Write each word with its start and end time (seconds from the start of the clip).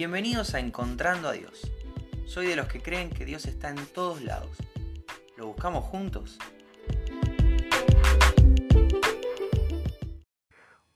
Bienvenidos 0.00 0.54
a 0.54 0.60
Encontrando 0.60 1.28
a 1.28 1.32
Dios. 1.32 1.70
Soy 2.24 2.46
de 2.46 2.56
los 2.56 2.68
que 2.68 2.80
creen 2.80 3.10
que 3.10 3.26
Dios 3.26 3.44
está 3.44 3.68
en 3.68 3.84
todos 3.84 4.22
lados. 4.22 4.56
¿Lo 5.36 5.48
buscamos 5.48 5.84
juntos? 5.84 6.38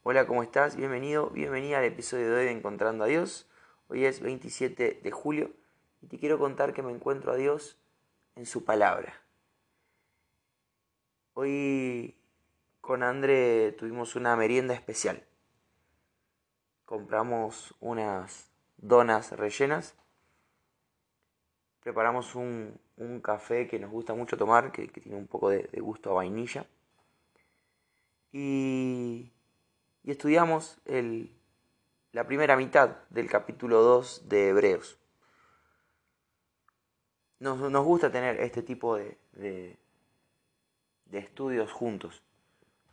Hola, 0.05 0.27
¿cómo 0.27 0.43
estás? 0.43 0.77
Bienvenido, 0.77 1.29
bienvenida 1.29 1.81
al 1.81 1.85
episodio 1.85 2.31
de 2.31 2.35
hoy 2.35 2.45
de 2.47 2.53
Encontrando 2.53 3.05
a 3.05 3.07
Dios. 3.07 3.47
Hoy 3.89 4.07
es 4.07 4.21
27 4.21 5.03
de 5.05 5.11
julio 5.11 5.51
y 6.01 6.07
te 6.07 6.19
quiero 6.19 6.39
contar 6.39 6.73
que 6.73 6.83
me 6.83 6.91
encuentro 6.91 7.33
a 7.33 7.37
Dios 7.37 7.77
en 8.37 8.47
su 8.47 8.65
palabra. 8.65 9.23
Hoy 11.35 12.17
con 12.81 13.03
André 13.03 13.73
tuvimos 13.73 14.17
una 14.17 14.35
merienda 14.35 14.73
especial. 14.73 15.23
Compramos 16.87 17.75
unas 17.81 18.54
donas 18.85 19.33
rellenas. 19.33 19.95
Preparamos 21.81 22.35
un, 22.35 22.79
café 23.23 23.67
que 23.67 23.79
nos 23.79 23.91
gusta 23.91 24.15
mucho 24.15 24.37
tomar, 24.37 24.73
que, 24.73 24.89
tiene 24.89 25.19
un 25.19 25.27
poco 25.27 25.51
de, 25.51 25.69
gusto 25.81 26.11
a 26.11 26.15
vainilla. 26.15 26.67
Y, 28.33 29.33
estudiamos 30.05 30.79
la 32.13 32.27
primera 32.27 32.57
mitad 32.57 32.97
del 33.11 33.29
capítulo 33.29 33.83
2 33.83 34.29
de 34.29 34.49
Hebreos. 34.49 34.99
Nos, 37.41 37.85
gusta 37.85 38.11
tener 38.11 38.41
este 38.41 38.63
tipo 38.63 38.97
de, 38.97 39.19
de, 39.33 39.77
de 41.07 41.19
estudios 41.19 41.73
juntos. 41.73 42.23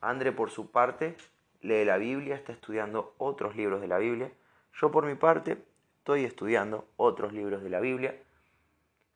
André, 0.02 0.32
por 0.32 0.50
su 0.50 0.72
parte, 0.72 1.16
lee 1.62 1.86
la 1.86 1.98
Biblia, 1.98 2.36
está 2.36 2.52
estudiando 2.54 3.14
otros 3.18 3.56
libros 3.56 3.82
de 3.82 3.88
la 3.88 3.98
Biblia. 3.98 4.32
Yo, 4.74 4.92
por 4.92 5.06
mi 5.06 5.16
parte, 5.16 5.64
estoy 6.02 6.26
estudiando 6.26 6.88
otros 6.98 7.32
libros 7.32 7.62
de 7.62 7.70
la 7.70 7.80
Biblia, 7.80 8.20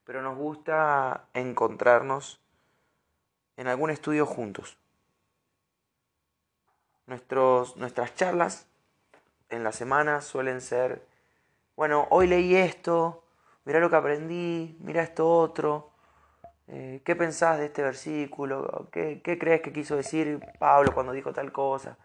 pero 0.04 0.22
nos 0.22 0.38
gusta 0.38 1.26
encontrarnos 1.34 2.40
en 3.58 3.68
algún 3.68 3.90
estudio 3.90 4.28
juntos. 4.28 4.78
Nuestros, 7.08 7.76
nuestras 7.76 8.14
charlas 8.14 8.68
en 9.50 9.64
la 9.64 9.72
semana 9.72 10.22
suelen 10.22 10.62
ser, 10.62 11.04
bueno, 11.76 12.08
hoy 12.12 12.28
leí 12.28 12.56
esto, 12.56 13.24
mira 13.64 13.80
lo 13.80 13.90
que 13.90 13.96
aprendí, 13.96 14.78
mira 14.80 15.02
esto 15.02 15.28
otro, 15.28 15.90
eh, 16.68 17.02
¿qué 17.04 17.16
pensás 17.16 17.58
de 17.58 17.66
este 17.66 17.82
versículo? 17.82 18.90
¿Qué, 18.92 19.22
¿Qué 19.24 19.40
crees 19.40 19.62
que 19.62 19.74
quiso 19.74 19.96
decir 19.96 20.40
Pablo 20.60 20.94
cuando 20.94 21.14
dijo 21.14 21.34
tal 21.34 21.52
cosa? 21.52 21.98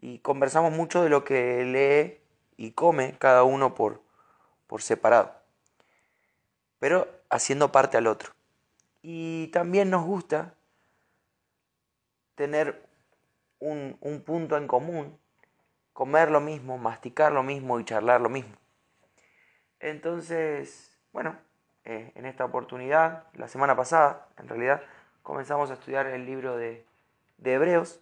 Y 0.00 0.20
conversamos 0.20 0.72
mucho 0.72 1.02
de 1.02 1.10
lo 1.10 1.22
que 1.22 1.64
lee 1.66 2.19
y 2.60 2.72
come 2.72 3.16
cada 3.18 3.42
uno 3.42 3.74
por, 3.74 4.02
por 4.66 4.82
separado, 4.82 5.34
pero 6.78 7.08
haciendo 7.30 7.72
parte 7.72 7.96
al 7.96 8.06
otro. 8.06 8.32
Y 9.00 9.46
también 9.46 9.88
nos 9.88 10.04
gusta 10.04 10.52
tener 12.34 12.86
un, 13.60 13.96
un 14.02 14.20
punto 14.20 14.58
en 14.58 14.66
común, 14.66 15.18
comer 15.94 16.30
lo 16.30 16.42
mismo, 16.42 16.76
masticar 16.76 17.32
lo 17.32 17.42
mismo 17.42 17.80
y 17.80 17.86
charlar 17.86 18.20
lo 18.20 18.28
mismo. 18.28 18.54
Entonces, 19.78 20.94
bueno, 21.12 21.38
eh, 21.86 22.12
en 22.14 22.26
esta 22.26 22.44
oportunidad, 22.44 23.24
la 23.32 23.48
semana 23.48 23.74
pasada, 23.74 24.28
en 24.36 24.48
realidad, 24.48 24.82
comenzamos 25.22 25.70
a 25.70 25.74
estudiar 25.74 26.08
el 26.08 26.26
libro 26.26 26.58
de, 26.58 26.84
de 27.38 27.54
Hebreos 27.54 28.00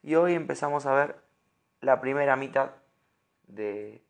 y 0.00 0.14
hoy 0.14 0.34
empezamos 0.34 0.86
a 0.86 0.94
ver 0.94 1.16
la 1.80 2.00
primera 2.00 2.36
mitad 2.36 2.70
de, 3.46 4.02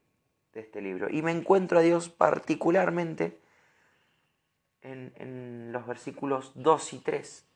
este 0.55 0.81
libro. 0.81 1.09
Y 1.11 1.21
me 1.21 1.33
encuentro 1.33 1.79
a 1.79 1.83
Dios 1.83 2.09
particularmente 2.09 3.39
en, 4.81 5.71
los 5.73 5.87
versículos 5.87 6.53
2 6.55 6.93
y 6.95 6.99
3 7.01 7.47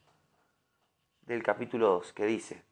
del 1.23 1.43
capítulo 1.43 1.89
2, 1.89 2.13
que 2.13 2.27
dice, 2.27 2.63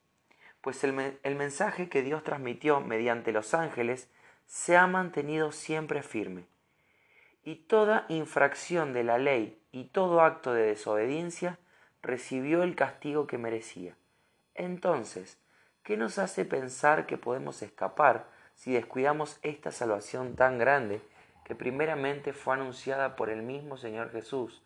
pues 0.60 0.84
el, 0.84 1.18
el 1.22 1.34
mensaje 1.36 1.88
que 1.88 2.02
Dios 2.02 2.24
transmitió 2.24 2.80
mediante 2.80 3.32
los 3.32 3.54
ángeles 3.54 4.10
se 4.46 4.76
ha 4.76 4.86
mantenido 4.86 5.52
siempre 5.52 6.02
firme, 6.02 6.44
y 7.44 7.54
toda 7.54 8.04
infracción 8.08 8.92
de 8.92 9.04
la 9.04 9.16
ley 9.16 9.62
y 9.72 9.84
todo 9.84 10.20
acto 10.20 10.52
de 10.52 10.66
desobediencia 10.66 11.58
recibió 12.02 12.62
el 12.62 12.74
castigo 12.74 13.26
que 13.26 13.38
merecía. 13.38 13.96
Entonces, 14.54 15.38
¿Qué 15.88 15.96
nos 15.96 16.18
hace 16.18 16.44
pensar 16.44 17.06
que 17.06 17.16
podemos 17.16 17.62
escapar 17.62 18.28
si 18.58 18.72
descuidamos 18.72 19.38
esta 19.42 19.70
salvación 19.70 20.34
tan 20.34 20.58
grande 20.58 21.00
que 21.44 21.54
primeramente 21.54 22.32
fue 22.32 22.54
anunciada 22.54 23.14
por 23.14 23.30
el 23.30 23.42
mismo 23.42 23.76
Señor 23.76 24.10
Jesús 24.10 24.64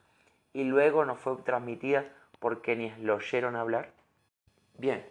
y 0.55 0.65
luego 0.65 1.05
nos 1.05 1.19
fue 1.19 1.37
transmitida 1.45 2.07
por 2.41 2.63
quienes 2.63 2.99
lo 2.99 3.17
oyeron 3.17 3.55
hablar? 3.55 3.93
Bien, 4.79 5.07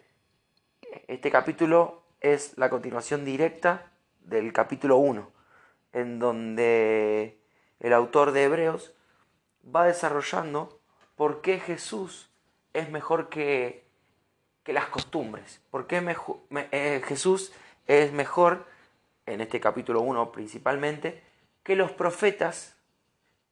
este 1.06 1.30
capítulo 1.30 2.02
es 2.20 2.58
la 2.58 2.70
continuación 2.70 3.24
directa 3.24 3.92
del 4.24 4.52
capítulo 4.52 4.96
1, 4.96 5.30
en 5.92 6.18
donde 6.18 7.38
el 7.78 7.92
autor 7.92 8.32
de 8.32 8.42
Hebreos 8.42 8.92
va 9.64 9.86
desarrollando 9.86 10.80
por 11.14 11.40
qué 11.40 11.60
Jesús 11.60 12.30
es 12.72 12.90
mejor 12.90 13.28
que 13.28 13.82
que 14.64 14.72
las 14.72 14.86
costumbres. 14.86 15.60
¿Por 15.70 15.86
qué 15.86 16.02
eh, 16.70 17.02
Jesús 17.04 17.52
es 17.86 18.12
mejor, 18.12 18.66
en 19.26 19.40
este 19.40 19.60
capítulo 19.60 20.00
1 20.00 20.32
principalmente, 20.32 21.22
que 21.62 21.76
los 21.76 21.92
profetas 21.92 22.76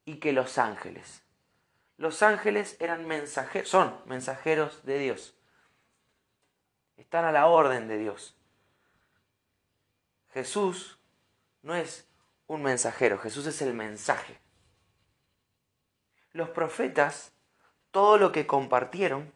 y 0.04 0.16
que 0.16 0.32
los 0.32 0.58
ángeles? 0.58 1.22
Los 1.96 2.22
ángeles 2.22 2.76
eran 2.80 3.06
son 3.64 3.94
mensajeros 4.06 4.84
de 4.84 4.98
Dios. 4.98 5.34
Están 6.96 7.24
a 7.24 7.32
la 7.32 7.46
orden 7.46 7.88
de 7.88 7.98
Dios. 7.98 8.34
Jesús 10.32 10.98
no 11.62 11.74
es 11.74 12.08
un 12.46 12.62
mensajero, 12.62 13.18
Jesús 13.18 13.46
es 13.46 13.60
el 13.62 13.74
mensaje. 13.74 14.38
Los 16.32 16.50
profetas, 16.50 17.32
todo 17.90 18.16
lo 18.16 18.32
que 18.32 18.46
compartieron, 18.46 19.32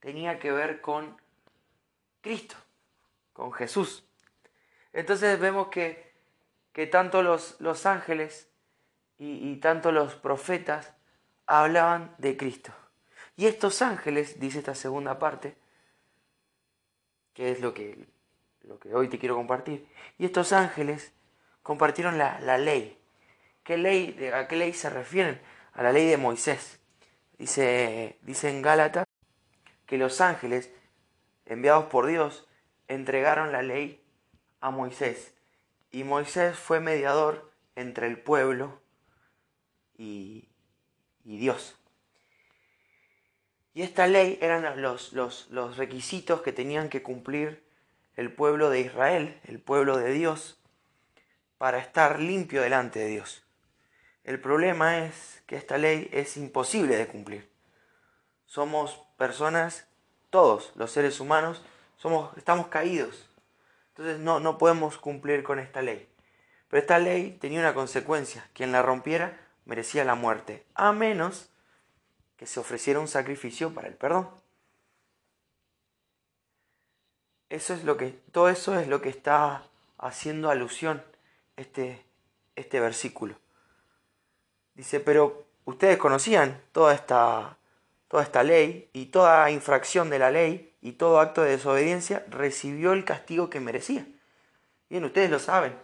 tenía 0.00 0.38
que 0.38 0.52
ver 0.52 0.80
con 0.80 1.20
Cristo, 2.20 2.56
con 3.34 3.52
Jesús. 3.52 4.06
Entonces 4.94 5.38
vemos 5.38 5.68
que, 5.68 6.14
tanto 6.90 7.22
los, 7.22 7.84
ángeles 7.84 8.48
y, 9.18 9.56
tanto 9.56 9.92
los 9.92 10.14
profetas 10.14 10.94
hablaban 11.46 12.14
de 12.16 12.38
Cristo. 12.38 12.72
Y 13.36 13.46
estos 13.46 13.82
ángeles, 13.82 14.40
dice 14.40 14.60
esta 14.60 14.74
segunda 14.74 15.18
parte, 15.18 15.56
que 17.34 17.50
es 17.50 17.60
lo 17.60 17.74
que, 17.74 18.06
lo 18.62 18.78
que 18.78 18.94
hoy 18.94 19.08
te 19.08 19.18
quiero 19.18 19.34
compartir, 19.34 19.86
y 20.16 20.24
estos 20.24 20.52
ángeles 20.52 21.12
compartieron 21.62 22.16
la, 22.16 22.38
la 22.40 22.56
ley. 22.56 22.98
¿Qué 23.64 23.76
ley, 23.76 24.30
¿A 24.32 24.46
qué 24.46 24.56
ley 24.56 24.72
se 24.72 24.88
refieren? 24.88 25.40
A 25.72 25.82
la 25.82 25.90
ley 25.90 26.06
de 26.06 26.16
Moisés. 26.16 26.78
Dice, 27.36 28.18
dice 28.22 28.48
en 28.48 28.62
Gálatas 28.62 29.06
que 29.86 29.98
los 29.98 30.20
ángeles, 30.20 30.70
enviados 31.46 31.86
por 31.86 32.06
Dios, 32.06 32.46
entregaron 32.88 33.52
la 33.52 33.62
ley 33.62 34.04
a 34.60 34.70
Moisés. 34.70 35.34
Y 35.90 36.04
Moisés 36.04 36.56
fue 36.56 36.80
mediador 36.80 37.52
entre 37.76 38.06
el 38.06 38.18
pueblo 38.18 38.80
y, 39.96 40.48
Dios. 41.22 41.76
Y 43.72 43.82
esta 43.82 44.06
ley 44.06 44.38
eran 44.40 44.80
los, 44.82 45.12
los, 45.12 45.76
requisitos 45.76 46.42
que 46.42 46.52
tenían 46.52 46.88
que 46.88 47.02
cumplir 47.02 47.64
el 48.16 48.32
pueblo 48.32 48.70
de 48.70 48.80
Israel, 48.80 49.40
el 49.44 49.60
pueblo 49.60 49.96
de 49.96 50.12
Dios, 50.12 50.60
para 51.58 51.78
estar 51.78 52.20
limpio 52.20 52.62
delante 52.62 53.00
de 53.00 53.06
Dios. 53.06 53.44
El 54.22 54.40
problema 54.40 55.04
es 55.04 55.42
que 55.46 55.56
esta 55.56 55.78
ley 55.78 56.08
es 56.12 56.36
imposible 56.36 56.96
de 56.96 57.06
cumplir. 57.06 57.50
Somos 58.46 59.06
personas, 59.18 59.86
todos 60.30 60.72
los 60.76 60.90
seres 60.90 61.20
humanos, 61.20 61.62
estamos 62.36 62.68
caídos. 62.68 63.28
Entonces 63.88 64.18
no, 64.18 64.40
no 64.40 64.58
podemos 64.58 64.98
cumplir 64.98 65.42
con 65.42 65.58
esta 65.58 65.82
ley. 65.82 66.08
Pero 66.68 66.80
esta 66.80 66.98
ley 66.98 67.36
tenía 67.40 67.60
una 67.60 67.74
consecuencia. 67.74 68.48
Quien 68.52 68.72
la 68.72 68.82
rompiera 68.82 69.40
merecía 69.64 70.04
la 70.04 70.14
muerte, 70.14 70.64
a 70.74 70.92
menos 70.92 71.50
que 72.36 72.46
se 72.46 72.60
ofreciera 72.60 73.00
un 73.00 73.08
sacrificio 73.08 73.72
para 73.72 73.88
el 73.88 73.94
perdón. 73.94 74.28
Eso 77.48 77.72
es 77.74 77.84
lo 77.84 77.96
que, 77.96 78.10
todo 78.32 78.48
eso 78.48 78.78
es 78.78 78.88
lo 78.88 79.00
que 79.00 79.08
está 79.08 79.64
haciendo 79.98 80.50
alusión 80.50 81.02
este, 81.56 82.04
este 82.56 82.80
versículo. 82.80 83.36
Dice, 84.74 84.98
pero 84.98 85.46
ustedes 85.64 85.98
conocían 85.98 86.60
toda 86.72 86.94
esta 86.94 87.56
toda 88.14 88.22
esta 88.22 88.44
ley 88.44 88.88
y 88.92 89.06
toda 89.06 89.50
infracción 89.50 90.08
de 90.08 90.20
la 90.20 90.30
ley 90.30 90.72
y 90.84 90.92
todo 90.92 91.18
acto 91.18 91.40
de 91.40 91.52
desobediencia 91.52 92.26
recibió 92.28 92.92
el 92.92 93.06
castigo 93.06 93.48
que 93.48 93.58
merecía. 93.58 94.06
Bien, 94.90 95.02
ustedes 95.02 95.30
lo 95.30 95.38
saben. 95.38 95.74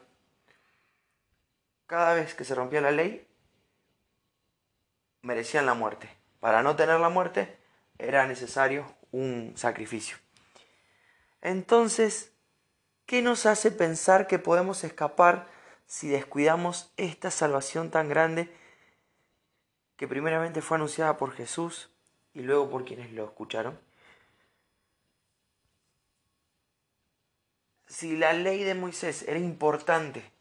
cada 1.87 2.14
vez 2.14 2.35
que 2.35 2.44
se 2.44 2.55
rompía 2.55 2.82
la 2.82 2.93
ley, 2.93 3.26
merecían 5.23 5.64
la 5.64 5.73
muerte. 5.73 6.08
Para 6.38 6.62
no 6.62 6.76
tener 6.76 7.00
la 7.00 7.08
muerte 7.08 7.58
era 7.99 8.26
necesario 8.26 8.94
un 9.11 9.55
sacrificio. 9.56 10.19
Entonces, 11.41 12.32
¿qué 13.06 13.23
nos 13.23 13.46
hace 13.46 13.73
pensar 13.73 14.26
que 14.26 14.38
podemos 14.38 14.85
escapar 14.85 15.49
si 15.87 16.08
descuidamos 16.08 16.93
esta 16.99 17.31
salvación 17.31 17.91
tan 17.91 18.11
grande 18.11 18.55
que 19.96 20.06
primeramente 20.06 20.61
fue 20.61 20.76
anunciada 20.76 21.17
por 21.17 21.32
Jesús 21.32 21.91
y 22.35 22.43
luego 22.43 22.69
por 22.69 22.85
quienes 22.85 23.11
lo 23.12 23.25
escucharon? 23.25 23.90
Si 27.91 28.17
la 28.17 28.33
ley 28.33 28.65
de 28.65 28.75
Moisés 28.75 29.25
era 29.29 29.39
importante, 29.39 30.33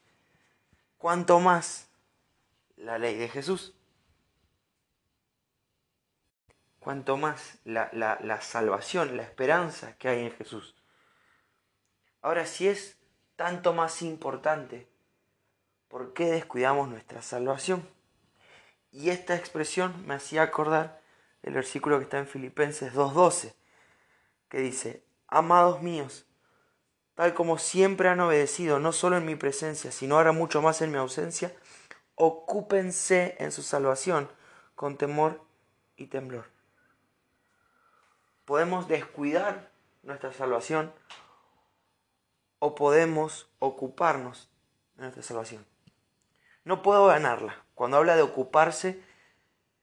¿cuánto 0.98 1.42
más 1.42 1.90
la 2.78 2.98
ley 2.98 3.18
de 3.18 3.28
Jesús? 3.28 3.74
cuanto 6.80 7.18
más 7.18 7.60
la, 7.66 7.90
la, 7.92 8.42
salvación, 8.42 9.18
la 9.18 9.24
esperanza 9.24 9.96
que 9.98 10.08
hay 10.08 10.26
en 10.26 10.32
Jesús. 10.32 10.76
Ahora, 12.22 12.46
si 12.46 12.68
es 12.68 12.98
tanto 13.36 13.74
más 13.74 14.02
importante, 14.02 14.88
¿por 15.88 16.14
qué 16.14 16.26
descuidamos 16.26 16.90
nuestra 16.90 17.22
salvación? 17.22 17.88
Y 18.92 19.10
esta 19.10 19.36
expresión 19.36 20.08
me 20.08 20.16
hacía 20.16 20.42
acordar 20.42 21.02
el 21.44 21.54
versículo 21.54 21.98
que 21.98 22.06
está 22.06 22.18
en 22.18 22.28
Filipenses 22.28 22.94
2.12, 22.94 23.54
que 24.50 24.60
dice, 24.60 25.04
Amados 25.28 25.82
míos, 25.84 26.26
tal 27.20 27.34
como 27.34 27.58
siempre 27.58 28.08
han 28.08 28.22
obedecido, 28.22 28.80
no 28.80 28.94
solo 28.94 29.18
en 29.18 29.26
mi 29.26 29.36
presencia, 29.36 29.92
sino 29.92 30.16
ahora 30.16 30.32
mucho 30.32 30.62
más 30.62 30.82
en 30.82 30.92
mi 30.92 30.98
ausencia, 30.98 31.54
ocúpense 32.16 33.36
en 33.40 33.52
su 33.52 33.62
salvación 33.62 34.30
con 34.76 34.98
temor 34.98 35.42
y 35.98 36.06
temblor 36.06 36.46
podemos 38.50 38.88
descuidar 38.88 39.70
nuestra 40.02 40.34
salvación 40.34 40.92
o 42.58 42.74
podemos 42.74 43.48
ocuparnos 43.60 44.50
de 44.96 45.04
nuestra 45.04 45.22
salvación. 45.22 45.64
No 46.64 46.82
puedo 46.82 47.06
ganarla. 47.06 47.64
Cuando 47.76 47.98
habla 47.98 48.16
de 48.16 48.24
ocuparse, 48.24 49.04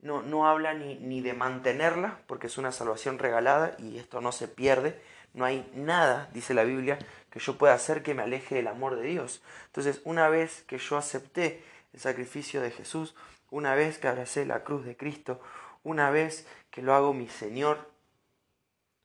no, 0.00 0.20
no 0.22 0.48
habla 0.48 0.74
ni, 0.74 0.96
ni, 0.96 1.20
de 1.20 1.32
mantenerla, 1.32 2.18
porque 2.26 2.48
es 2.48 2.58
una 2.58 2.72
salvación 2.72 3.20
regalada 3.20 3.76
y 3.78 3.98
esto 3.98 4.20
no 4.20 4.32
se 4.32 4.48
pierde. 4.48 5.00
No 5.36 5.44
hay 5.44 5.70
nada, 5.74 6.30
dice 6.32 6.54
la 6.54 6.64
Biblia, 6.64 6.98
que 7.30 7.38
yo 7.38 7.58
pueda 7.58 7.74
hacer 7.74 8.02
que 8.02 8.14
me 8.14 8.22
aleje 8.22 8.54
del 8.54 8.68
amor 8.68 8.96
de 8.96 9.06
Dios. 9.06 9.42
Entonces, 9.66 10.00
una 10.04 10.30
vez 10.30 10.62
que 10.62 10.78
yo 10.78 10.96
acepté 10.96 11.62
el 11.92 12.00
sacrificio 12.00 12.62
de 12.62 12.70
Jesús, 12.70 13.14
una 13.50 13.74
vez 13.74 13.98
que 13.98 14.08
abracé 14.08 14.46
la 14.46 14.64
cruz 14.64 14.86
de 14.86 14.96
Cristo, 14.96 15.38
una 15.84 16.10
vez 16.10 16.46
que 16.70 16.80
lo 16.80 16.94
hago 16.94 17.12
mi 17.12 17.28
Señor 17.28 17.90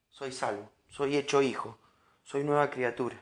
soy 0.10 0.32
salvo, 0.32 0.70
soy 0.88 1.18
hecho 1.18 1.42
hijo, 1.42 1.78
soy 2.24 2.46
nueva 2.46 2.70
criatura. 2.70 3.22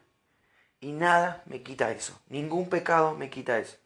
Y 0.80 0.92
nada 0.92 1.42
me 1.48 1.64
quita 1.64 1.92
eso, 1.92 2.22
ningún 2.28 2.70
pecado 2.70 3.16
me 3.16 3.32
quita 3.32 3.58
eso. 3.58 3.78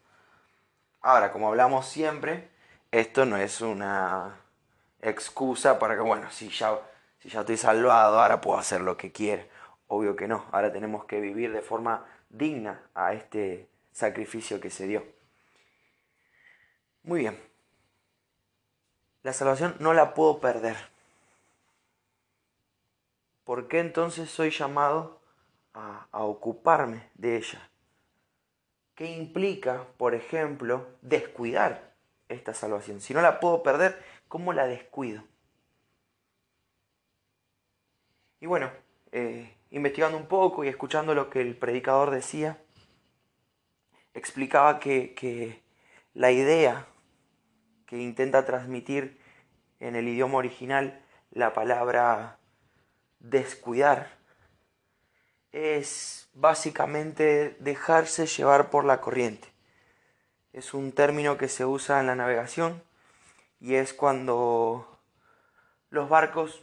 Ahora, 1.00 1.32
como 1.32 1.48
hablamos 1.48 1.86
siempre, 1.86 2.50
esto 2.90 3.24
no 3.24 3.38
es 3.38 3.62
una 3.62 4.36
excusa 5.00 5.78
para 5.78 5.94
que, 5.94 6.02
bueno, 6.02 6.30
si 6.30 6.50
ya, 6.50 6.78
si 7.24 7.30
ya 7.30 7.40
estoy 7.40 7.56
salvado, 7.56 8.20
ahora 8.20 8.42
puedo 8.42 8.58
hacer 8.58 8.82
lo 8.82 8.98
que 8.98 9.10
quiera. 9.10 9.46
Obvio 9.88 10.14
que 10.14 10.28
no, 10.28 10.44
ahora 10.52 10.70
tenemos 10.72 11.06
que 11.06 11.20
vivir 11.20 11.52
de 11.52 11.62
forma 11.62 12.04
digna 12.28 12.82
a 12.94 13.14
este 13.14 13.68
sacrificio 13.92 14.60
que 14.60 14.68
se 14.68 14.86
dio. 14.86 15.02
Muy 17.02 17.20
bien. 17.20 17.42
La 19.22 19.32
salvación 19.32 19.74
no 19.80 19.94
la 19.94 20.12
puedo 20.12 20.38
perder. 20.38 20.76
¿por 23.44 23.68
qué 23.68 23.78
entonces 23.78 24.30
soy 24.30 24.50
llamado 24.50 25.20
a, 25.72 26.06
ocuparme 26.12 27.08
de 27.14 27.36
ella? 27.36 27.70
¿Qué 28.94 29.06
implica, 29.06 29.84
por 29.96 30.14
ejemplo, 30.14 30.86
descuidar 31.02 31.94
esta 32.28 32.54
salvación? 32.54 33.00
Si 33.00 33.12
no 33.14 33.20
la 33.20 33.40
puedo 33.40 33.62
perder, 33.62 34.02
¿cómo 34.28 34.52
la 34.52 34.66
descuido? 34.66 35.22
Y 38.44 38.46
bueno, 38.46 38.70
eh, 39.10 39.56
investigando 39.70 40.18
un 40.18 40.26
poco 40.26 40.64
y 40.64 40.68
escuchando 40.68 41.14
lo 41.14 41.30
que 41.30 41.40
el 41.40 41.56
predicador 41.56 42.10
decía, 42.10 42.58
explicaba 44.12 44.80
que, 44.80 45.14
que 45.14 45.62
la 46.12 46.30
idea 46.30 46.86
que 47.86 47.96
intenta 47.96 48.44
transmitir 48.44 49.18
en 49.80 49.96
el 49.96 50.06
idioma 50.08 50.36
original 50.36 51.02
la 51.30 51.54
palabra 51.54 52.36
descuidar 53.18 54.10
es 55.50 56.28
básicamente 56.34 57.56
dejarse 57.60 58.26
llevar 58.26 58.68
por 58.68 58.84
la 58.84 59.00
corriente. 59.00 59.48
Es 60.52 60.74
un 60.74 60.92
término 60.92 61.38
que 61.38 61.48
se 61.48 61.64
usa 61.64 61.98
en 61.98 62.08
la 62.08 62.14
navegación 62.14 62.82
y 63.58 63.76
es 63.76 63.94
cuando 63.94 65.00
los 65.88 66.10
barcos 66.10 66.62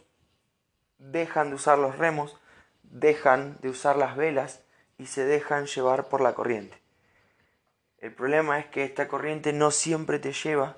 dejan 1.02 1.50
de 1.50 1.56
usar 1.56 1.78
los 1.78 1.98
remos, 1.98 2.38
dejan 2.84 3.58
de 3.62 3.70
usar 3.70 3.98
las 3.98 4.16
velas 4.16 4.62
y 4.98 5.08
se 5.08 5.26
dejan 5.26 5.66
llevar 5.66 6.08
por 6.08 6.22
la 6.22 6.34
corriente. 6.34 6.80
El 7.98 8.14
problema 8.14 8.60
es 8.60 8.68
que 8.68 8.84
esta 8.84 9.08
corriente 9.08 9.54
no 9.54 9.72
siempre 9.72 10.20
te 10.20 10.34
lleva 10.34 10.78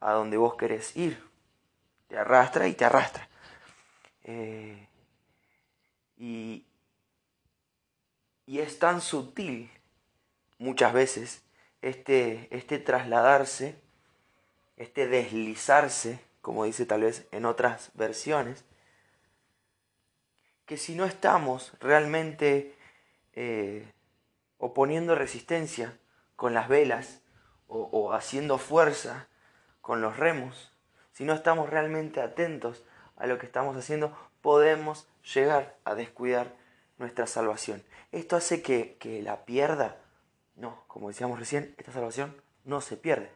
a 0.00 0.12
donde 0.12 0.36
vos 0.36 0.56
querés 0.56 0.96
ir. 0.96 1.22
Te 2.08 2.16
arrastra 2.16 2.68
y 2.68 2.74
te 2.74 2.84
arrastra. 2.84 3.28
Eh, 4.24 4.88
y, 6.16 6.66
y 8.46 8.58
es 8.58 8.78
tan 8.78 9.00
sutil 9.00 9.70
muchas 10.58 10.92
veces 10.92 11.42
este, 11.82 12.48
este 12.50 12.78
trasladarse, 12.78 13.80
este 14.76 15.06
deslizarse, 15.06 16.20
como 16.40 16.64
dice 16.64 16.86
tal 16.86 17.02
vez 17.02 17.26
en 17.32 17.44
otras 17.44 17.90
versiones, 17.94 18.64
que 20.68 20.76
si 20.76 20.94
no 20.94 21.06
estamos 21.06 21.72
realmente 21.80 22.76
eh, 23.32 23.90
oponiendo 24.58 25.16
resistencia 25.16 25.98
con 26.36 26.54
las 26.54 26.68
velas 26.68 27.22
o, 27.66 27.88
o 27.90 28.12
haciendo 28.12 28.58
fuerza 28.58 29.26
con 29.80 30.00
los 30.00 30.16
remos, 30.16 30.72
si 31.12 31.24
no 31.24 31.32
estamos 31.32 31.68
realmente 31.68 32.20
atentos 32.20 32.84
a 33.16 33.26
lo 33.26 33.38
que 33.38 33.46
estamos 33.46 33.76
haciendo, 33.76 34.16
podemos 34.40 35.08
llegar 35.34 35.76
a 35.84 35.94
descuidar 35.94 36.54
nuestra 36.98 37.26
salvación. 37.26 37.82
¿Esto 38.12 38.36
hace 38.36 38.62
que, 38.62 39.20
la 39.22 39.44
pierda? 39.44 39.96
No, 40.54 40.84
como 40.86 41.08
decíamos 41.08 41.38
recién, 41.38 41.74
esta 41.78 41.92
salvación 41.92 42.40
no 42.64 42.80
se 42.80 42.96
pierde. 42.96 43.30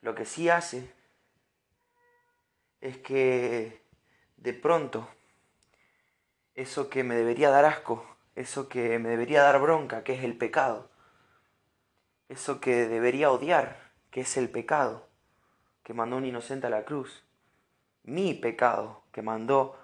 Lo 0.00 0.14
que 0.14 0.24
sí 0.24 0.48
hace 0.48 0.90
es 2.80 2.98
que 2.98 3.82
de 4.36 4.52
pronto 4.52 5.08
eso 6.56 6.88
que 6.88 7.04
me 7.04 7.14
debería 7.14 7.50
dar 7.50 7.66
asco, 7.66 8.06
eso 8.34 8.68
que 8.68 8.98
me 8.98 9.10
debería 9.10 9.42
dar 9.42 9.60
bronca, 9.60 10.02
que 10.02 10.14
es 10.14 10.24
el 10.24 10.36
pecado, 10.36 10.88
eso 12.30 12.60
que 12.60 12.88
debería 12.88 13.30
odiar, 13.30 13.92
que 14.10 14.22
es 14.22 14.36
el 14.38 14.48
pecado, 14.48 15.06
que 15.82 15.92
mandó 15.92 16.16
un 16.16 16.24
inocente 16.24 16.66
a 16.66 16.70
la 16.70 16.84
cruz, 16.84 17.24
mi 18.04 18.32
pecado, 18.32 19.02
que 19.12 19.20
mandó 19.20 19.78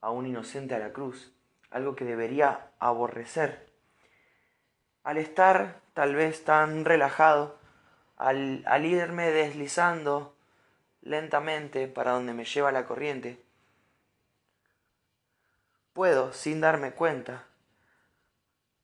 a 0.00 0.10
un 0.10 0.26
inocente 0.26 0.74
a 0.74 0.78
la 0.78 0.92
cruz, 0.92 1.32
algo 1.70 1.94
que 1.94 2.06
debería 2.06 2.70
aborrecer. 2.78 3.70
Al 5.04 5.18
estar 5.18 5.80
tal 5.92 6.14
vez 6.14 6.44
tan 6.44 6.86
relajado, 6.86 7.58
al, 8.16 8.62
al 8.66 8.86
irme 8.86 9.30
deslizando 9.30 10.34
lentamente 11.02 11.88
para 11.88 12.12
donde 12.12 12.32
me 12.32 12.44
lleva 12.44 12.72
la 12.72 12.86
corriente, 12.86 13.42
puedo, 16.00 16.32
sin 16.32 16.62
darme 16.62 16.92
cuenta, 16.92 17.44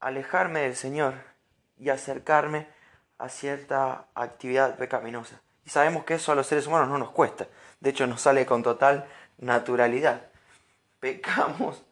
alejarme 0.01 0.61
del 0.61 0.77
Señor 0.77 1.15
y 1.79 1.89
acercarme 1.89 2.69
a 3.17 3.31
cierta 3.31 4.09
actividad 4.15 4.77
pecaminosa. 4.77 5.41
Y 5.65 5.71
sabemos 5.71 6.05
que 6.05 6.13
eso 6.13 6.31
a 6.31 6.35
los 6.35 6.47
seres 6.47 6.67
humanos 6.67 6.91
no 6.91 6.99
nos 6.99 7.13
cuesta, 7.13 7.49
de 7.81 7.89
hecho 7.89 8.07
nos 8.07 8.21
sale 8.21 8.45
con 8.45 8.63
total 8.63 9.09
naturalidad 9.39 10.29
pecamos 11.01 11.87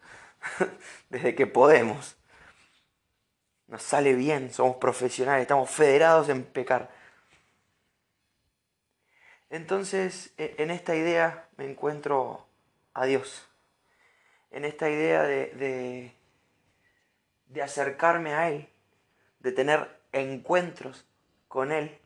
desde 1.09 1.33
que 1.33 1.47
podemos. 1.47 2.17
Nos 3.65 3.81
sale 3.81 4.13
bien, 4.13 4.53
somos 4.53 4.75
profesionales, 4.75 5.41
estamos 5.41 5.71
federados 5.71 6.29
en 6.29 6.43
pecar. 6.43 6.91
Entonces, 9.49 10.35
e, 10.37 10.53
en 10.59 10.69
esta 10.69 10.95
idea 10.95 11.49
me 11.57 11.67
encuentro 11.67 12.45
a 12.93 13.07
Dios. 13.07 13.49
En 14.55 14.63
esta 14.63 14.89
idea 14.89 15.23
de, 15.23 15.47
de, 15.55 16.15
de 17.47 17.61
acercarme 17.61 18.33
a 18.33 18.49
Él, 18.49 18.69
de 19.39 19.51
tener 19.51 19.99
encuentros 20.13 21.05
con 21.49 21.73
Él 21.73 21.99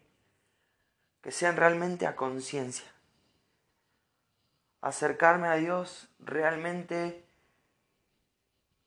que 1.21 1.31
sean 1.31 1.57
realmente 1.57 2.07
a 2.07 2.15
conciencia. 2.15 2.91
Acercarme 4.81 5.47
a 5.47 5.57
Dios 5.57 6.09
realmente 6.17 7.23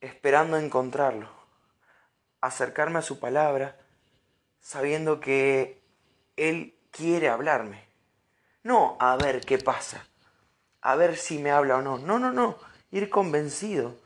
esperando 0.01 0.57
encontrarlo. 0.57 1.31
Acercarme 2.41 2.99
a 2.99 3.03
su 3.03 3.21
palabra 3.21 3.79
sabiendo 4.61 5.21
que 5.21 5.81
Él 6.35 6.77
quiere 6.91 7.29
hablarme. 7.29 7.87
No 8.65 8.97
a 8.99 9.17
ver 9.17 9.43
qué 9.43 9.59
pasa, 9.59 10.05
a 10.81 10.97
ver 10.97 11.17
si 11.17 11.39
me 11.39 11.53
habla 11.53 11.77
o 11.77 11.83
no. 11.83 11.99
No, 11.99 12.19
no, 12.19 12.33
no. 12.33 12.72
Ir 12.93 13.11
convencido 13.11 13.97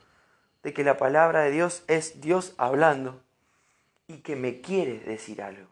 de 0.63 0.73
que 0.73 0.83
la 0.83 0.97
palabra 0.97 1.41
de 1.41 1.51
Dios 1.51 1.83
es 1.87 2.19
Dios 2.19 2.55
hablando 2.57 3.21
y 4.07 4.17
que 4.17 4.35
me 4.35 4.61
quiere 4.61 4.99
decir 4.99 5.43
algo. 5.43 5.67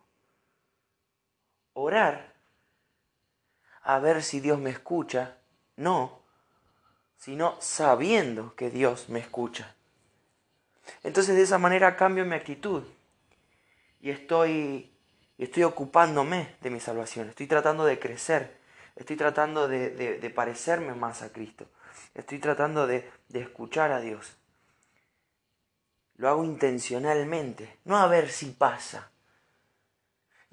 Orar 1.73 2.35
a 3.81 3.99
ver 3.99 4.23
si 4.23 4.39
Dios 4.39 4.59
me 4.59 4.69
escucha, 4.69 5.37
no, 5.77 6.19
sino 7.17 7.59
sabiendo 7.61 8.55
que 8.55 8.69
Dios 8.69 9.09
me 9.09 9.19
escucha. 9.19 9.75
Entonces 11.03 11.35
de 11.35 11.43
esa 11.43 11.57
manera 11.57 11.95
cambio 11.95 12.25
mi 12.25 12.35
actitud 12.35 12.83
y 14.01 14.09
estoy, 14.09 14.91
estoy 15.37 15.63
ocupándome 15.63 16.55
de 16.61 16.69
mi 16.69 16.79
salvación, 16.79 17.29
estoy 17.29 17.47
tratando 17.47 17.85
de 17.85 17.99
crecer, 17.99 18.57
estoy 18.95 19.15
tratando 19.15 19.67
de, 19.67 19.89
de, 19.89 20.29
parecerme 20.29 20.93
más 20.93 21.21
a 21.21 21.31
Cristo, 21.31 21.67
estoy 22.13 22.39
tratando 22.39 22.87
de, 22.87 23.09
de, 23.29 23.41
escuchar 23.41 23.91
a 23.91 23.99
Dios. 23.99 24.37
Lo 26.17 26.29
hago 26.29 26.43
intencionalmente, 26.43 27.77
no 27.83 27.97
a 27.97 28.07
ver 28.07 28.29
si 28.29 28.47
pasa, 28.51 29.11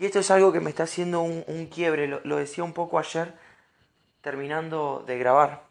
y 0.03 0.07
esto 0.07 0.19
es 0.19 0.31
algo 0.33 0.53
que 0.53 0.61
me 0.61 0.71
está 0.71 0.83
haciendo 0.83 1.21
un, 1.21 1.67
quiebre, 1.67 2.09
lo, 2.09 2.37
decía 2.37 2.65
un 2.65 2.73
poco 2.73 2.99
ayer 2.99 3.35
terminando 4.21 5.05
de 5.07 5.17
grabar. 5.17 5.63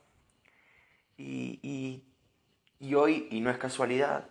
Y, 1.18 2.06
y 2.80 2.96
hoy, 2.96 3.28
y 3.30 3.42
no 3.42 3.52
es 3.52 3.58
casualidad, 3.58 4.30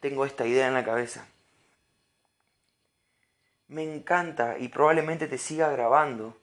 tengo 0.00 0.24
esta 0.24 0.46
idea 0.46 0.68
en 0.68 0.74
la 0.74 0.84
cabeza. 0.84 1.26
Me 3.68 3.82
encanta 3.82 4.58
y 4.58 4.68
probablemente 4.68 5.26
te 5.26 5.38
siga 5.38 5.70
grabando 5.70 6.36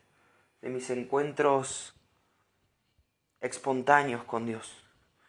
de 0.61 0.69
mis 0.69 0.89
encuentros 0.89 1.95
espontáneos 3.41 4.24
con 4.24 4.46
Dios. 4.46 4.84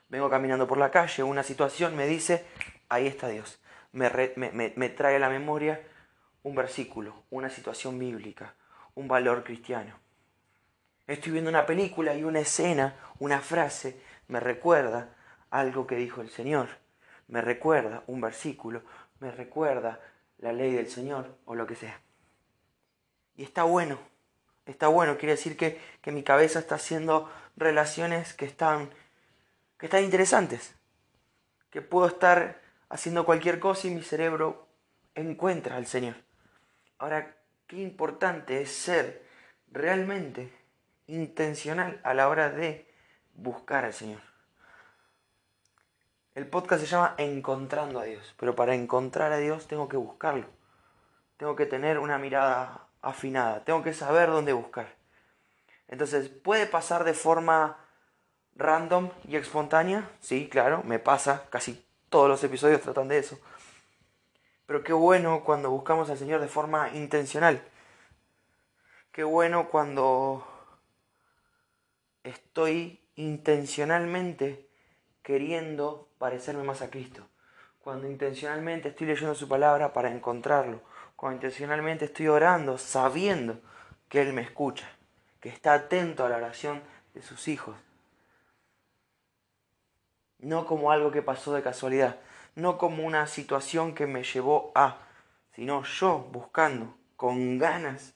Vengo 0.09 0.29
caminando 0.29 0.67
por 0.67 0.79
la 0.79 0.90
calle, 0.90 1.23
una 1.23 1.43
situación 1.43 1.97
me 1.97 2.07
dice, 2.07 2.45
ahí 2.88 3.07
está 3.07 3.29
Dios. 3.29 3.61
Me, 3.93 4.11
me, 4.37 4.73
me 4.76 4.88
trae 4.88 5.17
a 5.17 5.21
la 5.21 5.29
memoria 5.29 5.81
un 6.43 6.55
versículo, 6.55 7.25
una 7.31 7.50
situación 7.50 7.99
bíblica, 7.99 8.55
un 8.95 9.09
valor 9.09 9.45
cristiano. 9.45 9.99
Estoy 11.07 11.33
viendo 11.33 11.50
una 11.50 11.67
película 11.67 12.14
y 12.14 12.25
una 12.25 12.40
escena, 12.40 12.97
una 13.19 13.40
frase, 13.40 14.00
me 14.29 14.40
recuerda 14.40 15.17
algo 15.50 15.87
que 15.87 15.97
dijo 15.97 16.21
el 16.21 16.31
Señor, 16.31 16.69
me 17.26 17.40
recuerda 17.40 18.05
un 18.07 18.21
versículo, 18.21 18.83
me 19.19 19.31
recuerda 19.31 20.00
la 20.38 20.52
ley 20.52 20.73
del 20.73 20.88
Señor 20.88 21.37
o 21.45 21.55
lo 21.55 21.67
que 21.67 21.75
sea. 21.75 22.00
Y 23.37 23.43
está 23.43 23.64
bueno, 23.64 23.99
está 24.70 24.88
bueno, 24.88 25.18
quiere 25.18 25.32
decir 25.34 25.56
que, 25.56 25.80
que 26.02 26.12
mi 26.12 26.22
cabeza 26.22 26.58
está 26.58 26.76
haciendo 26.76 27.30
relaciones 27.56 28.32
que 28.34 28.44
están, 28.44 28.90
que 29.78 29.86
están 29.86 30.04
interesantes, 30.04 30.74
que 31.70 31.82
puedo 31.82 32.06
estar 32.06 32.60
haciendo 32.88 33.24
cualquier 33.24 33.60
cosa 33.60 33.86
y 33.86 33.90
mi 33.90 34.02
cerebro 34.02 34.66
encuentra 35.14 35.76
al 35.76 35.86
Señor. 35.86 36.16
Ahora, 36.98 37.36
qué 37.66 37.76
importante 37.80 38.62
es 38.62 38.72
ser 38.72 39.24
realmente 39.70 40.52
intencional 41.06 42.00
a 42.02 42.14
la 42.14 42.28
hora 42.28 42.50
de 42.50 42.86
buscar 43.34 43.84
al 43.84 43.92
Señor. 43.92 44.20
El 46.34 46.46
podcast 46.46 46.82
se 46.82 46.86
llama 46.86 47.14
Encontrando 47.18 48.00
a 48.00 48.04
Dios, 48.04 48.34
pero 48.38 48.54
para 48.54 48.74
encontrar 48.74 49.32
a 49.32 49.38
Dios 49.38 49.66
tengo 49.66 49.88
que 49.88 49.96
buscarlo. 49.96 50.46
Tengo 51.36 51.56
que 51.56 51.66
tener 51.66 51.98
una 51.98 52.18
mirada 52.18 52.86
afinada, 53.02 53.64
tengo 53.64 53.83
que 53.83 53.95
saber 53.95 54.30
dónde 54.30 54.52
buscar. 54.52 54.95
Entonces, 55.88 56.28
¿puede 56.28 56.66
pasar 56.66 57.04
de 57.04 57.14
forma 57.14 57.78
random 58.54 59.11
y 59.26 59.37
espontánea? 59.37 60.09
Sí, 60.21 60.49
claro, 60.49 60.83
me 60.85 60.99
pasa, 60.99 61.47
casi 61.50 61.85
todos 62.09 62.28
los 62.28 62.42
episodios 62.45 62.80
tratan 62.80 63.09
de 63.09 63.19
eso. 63.19 63.38
Pero 64.66 64.85
qué 64.85 64.92
bueno 64.92 65.42
cuando 65.45 65.71
buscamos 65.71 66.11
al 66.11 66.19
Señor 66.19 66.40
de 66.40 66.49
forma 66.49 66.90
intencional. 66.90 67.61
Qué 69.11 69.25
bueno 69.25 69.69
cuando 69.69 70.47
estoy 72.23 73.00
intencionalmente 73.16 74.69
queriendo 75.23 76.09
parecerme 76.19 76.62
más 76.62 76.83
a 76.83 76.90
Cristo. 76.90 77.26
Cuando 77.80 78.07
intencionalmente 78.07 78.90
estoy 78.90 79.09
leyendo 79.09 79.35
su 79.35 79.49
palabra 79.49 79.92
para 79.92 80.12
encontrarlo. 80.12 80.80
Cuando 81.20 81.36
intencionalmente 81.36 82.06
estoy 82.06 82.28
orando 82.28 82.78
sabiendo 82.78 83.60
que 84.08 84.22
Él 84.22 84.32
me 84.32 84.40
escucha. 84.40 84.88
Que 85.38 85.50
está 85.50 85.74
atento 85.74 86.24
a 86.24 86.30
la 86.30 86.38
oración 86.38 86.82
de 87.12 87.20
sus 87.20 87.46
hijos. 87.46 87.76
No 90.38 90.64
como 90.64 90.90
algo 90.90 91.10
que 91.10 91.20
pasó 91.20 91.52
de 91.52 91.62
casualidad 91.62 92.16
no 92.54 92.78
como 92.78 93.04
una 93.04 93.26
situación 93.26 93.94
que 93.94 94.06
me 94.06 94.22
llevó 94.24 94.72
a, 94.74 94.98
sino 95.54 95.82
yo 95.82 96.28
buscando 96.32 96.96
con 97.16 97.58
ganas, 97.58 98.14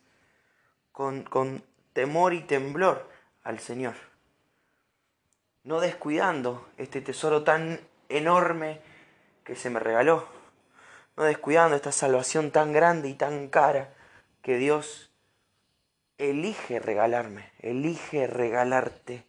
con, 0.92 1.25
con 1.25 1.62
temor 1.92 2.32
y 2.32 2.40
temblor 2.40 3.06
al 3.42 3.58
Señor. 3.58 3.94
No 5.62 5.80
descuidando 5.80 6.66
este 6.78 7.02
tesoro 7.02 7.44
tan 7.44 7.80
enorme 8.08 8.80
que 9.44 9.56
se 9.56 9.68
me 9.68 9.78
regaló. 9.78 10.26
No 11.16 11.25
descuidando 11.25 11.76
esta 11.76 11.92
salvación 11.92 12.50
tan 12.50 12.73
grande 12.73 13.09
y 13.09 13.14
tan 13.14 13.49
cara 13.49 13.94
que 14.42 14.56
Dios 14.56 15.12
elige 16.18 16.78
regalarme, 16.80 17.52
elige 17.61 18.26
regalarte. 18.26 19.25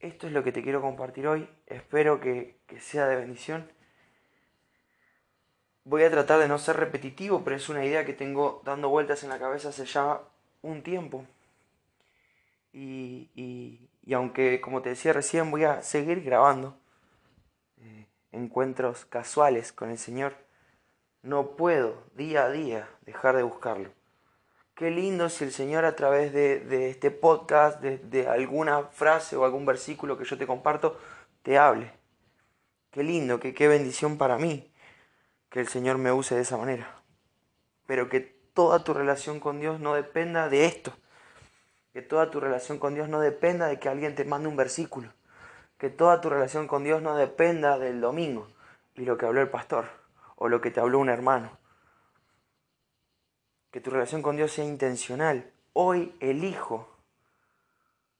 Esto 0.00 0.26
es 0.26 0.32
lo 0.32 0.42
que 0.42 0.52
te 0.52 0.62
quiero 0.62 0.80
compartir 0.80 1.26
hoy. 1.26 1.48
Espero 1.66 2.20
que, 2.20 2.56
sea 2.80 3.06
de 3.06 3.16
bendición. 3.16 3.70
Voy 5.84 6.02
a 6.02 6.10
tratar 6.10 6.40
de 6.40 6.48
no 6.48 6.58
ser 6.58 6.76
repetitivo, 6.76 7.44
pero 7.44 7.56
es 7.56 7.68
una 7.68 7.84
idea 7.84 8.04
que 8.04 8.12
tengo 8.12 8.62
dando 8.64 8.88
vueltas 8.88 9.22
en 9.22 9.28
la 9.28 9.38
cabeza 9.38 9.68
hace 9.68 9.84
ya 9.84 10.20
un 10.62 10.82
tiempo. 10.82 11.24
Y, 12.72 13.88
aunque, 14.12 14.60
como 14.60 14.82
te 14.82 14.90
decía 14.90 15.12
recién, 15.12 15.50
voy 15.50 15.64
a 15.64 15.82
seguir 15.82 16.22
grabando 16.22 16.76
encuentros 18.32 19.04
casuales 19.04 19.72
con 19.72 19.90
el 19.90 19.98
Señor, 19.98 20.34
no 21.22 21.56
puedo 21.56 22.02
día 22.14 22.44
a 22.44 22.50
día 22.50 22.88
dejar 23.02 23.36
de 23.36 23.44
buscarlo. 23.44 23.90
Qué 24.74 24.90
lindo 24.90 25.28
si 25.28 25.44
el 25.44 25.52
Señor 25.52 25.84
a 25.84 25.94
través 25.94 26.32
de, 26.32 26.90
este 26.90 27.10
podcast, 27.10 27.80
de, 27.80 28.26
alguna 28.26 28.84
frase 28.84 29.36
o 29.36 29.44
algún 29.44 29.64
versículo 29.64 30.18
que 30.18 30.24
yo 30.24 30.36
te 30.36 30.46
comparto, 30.46 30.98
te 31.42 31.58
hable. 31.58 31.92
Qué 32.90 33.02
lindo, 33.04 33.38
qué 33.38 33.68
bendición 33.68 34.18
para 34.18 34.38
mí 34.38 34.72
que 35.52 35.60
el 35.60 35.68
Señor 35.68 35.98
me 35.98 36.10
use 36.10 36.34
de 36.34 36.40
esa 36.40 36.56
manera. 36.56 37.02
Pero 37.86 38.08
que 38.08 38.20
toda 38.20 38.84
tu 38.84 38.94
relación 38.94 39.38
con 39.38 39.60
Dios 39.60 39.80
no 39.80 39.94
dependa 39.94 40.48
de 40.48 40.64
esto. 40.64 40.94
Que 41.92 42.00
toda 42.00 42.30
tu 42.30 42.40
relación 42.40 42.78
con 42.78 42.94
Dios 42.94 43.08
no 43.10 43.20
dependa 43.20 43.66
de 43.66 43.78
que 43.78 43.90
alguien 43.90 44.14
te 44.14 44.24
mande 44.24 44.48
un 44.48 44.56
versículo. 44.56 45.12
Que 45.82 45.90
toda 45.90 46.20
tu 46.20 46.30
relación 46.30 46.68
con 46.68 46.84
Dios 46.84 47.02
no 47.02 47.16
dependa 47.16 47.76
del 47.76 48.00
domingo 48.00 48.46
y 48.94 49.04
lo 49.04 49.18
que 49.18 49.26
habló 49.26 49.40
el 49.40 49.50
pastor 49.50 49.86
o 50.36 50.46
lo 50.48 50.60
que 50.60 50.70
te 50.70 50.78
habló 50.78 51.00
un 51.00 51.08
hermano 51.08 51.58
que 53.72 53.80
tu 53.80 53.90
relación 53.90 54.22
con 54.22 54.36
Dios 54.36 54.52
sea 54.52 54.64
intencional. 54.64 55.50
Hoy 55.72 56.14
elijo 56.20 56.88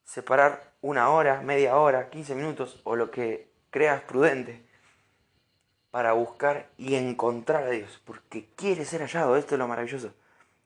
separar 0.03 0.73
una 0.81 1.09
hora, 1.09 1.39
media 1.41 1.77
hora, 1.77 2.09
15 2.09 2.35
minutos 2.35 2.81
o 2.83 2.97
lo 2.97 3.11
que 3.11 3.49
creas 3.69 4.01
prudente 4.01 4.67
para 5.89 6.11
buscar 6.11 6.69
y 6.77 6.95
encontrar 6.95 7.63
a 7.63 7.69
Dios, 7.69 8.01
porque 8.03 8.49
quiere 8.57 8.83
ser 8.83 8.99
hallado, 9.01 9.37
esto 9.37 9.55
es 9.55 9.59
lo 9.59 9.69
maravilloso. 9.69 10.13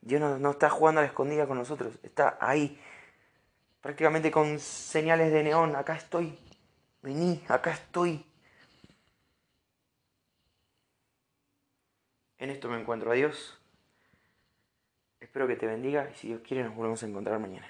Dios 0.01 0.19
no, 0.19 0.39
no 0.39 0.51
está 0.51 0.67
jugando 0.69 0.99
a 0.99 1.03
la 1.03 1.09
escondida 1.09 1.45
con 1.45 1.59
nosotros, 1.59 1.99
está 2.01 2.39
ahí, 2.41 2.81
prácticamente 3.81 4.31
con 4.31 4.57
señales 4.57 5.31
de 5.31 5.43
neón, 5.43 5.75
acá 5.75 5.95
estoy, 5.95 6.39
vení, 7.01 7.43
acá 7.47 7.71
estoy. 7.71 8.25
En 12.37 12.49
esto 12.49 12.69
me 12.69 12.79
encuentro 12.79 13.11
a 13.11 13.15
Dios 13.15 13.57
Espero 15.19 15.47
que 15.47 15.55
te 15.55 15.65
bendiga 15.65 16.09
y 16.11 16.15
si 16.15 16.27
Dios 16.27 16.41
quiere 16.41 16.63
nos 16.63 16.75
volvemos 16.75 17.01
a 17.03 17.07
encontrar 17.07 17.39
mañana. 17.39 17.67